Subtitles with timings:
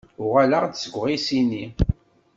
[0.23, 1.65] Uɣaleɣ-d seg uɣisiṉni.